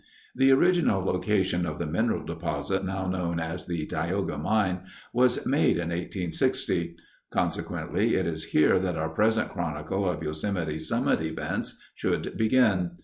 The 0.35 0.49
original 0.51 1.03
location 1.03 1.63
of 1.67 1.77
the 1.77 1.85
mineral 1.85 2.25
deposit 2.25 2.83
now 2.83 3.05
known 3.07 3.39
as 3.39 3.67
the 3.67 3.85
Tioga 3.85 4.35
Mine 4.35 4.81
was 5.13 5.45
made 5.45 5.77
in 5.77 5.89
1860. 5.89 6.95
Consequently, 7.31 8.15
it 8.15 8.25
is 8.25 8.45
here 8.45 8.79
that 8.79 8.97
our 8.97 9.09
present 9.09 9.49
chronicle 9.49 10.09
of 10.09 10.23
Yosemite 10.23 10.79
summit 10.79 11.21
events 11.21 11.79
should 11.93 12.35
begin. 12.35 12.93